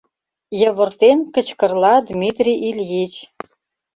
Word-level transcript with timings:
—йывыртен 0.59 1.19
кычкырла 1.33 1.95
Дмитрий 2.09 2.57
Ильич. 2.69 3.13